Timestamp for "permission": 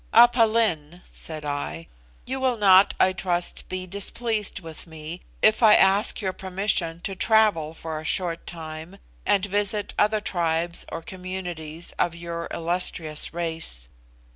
6.33-7.01